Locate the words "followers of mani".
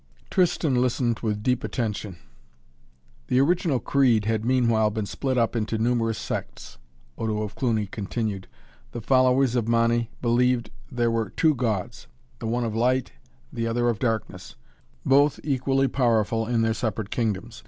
9.01-10.09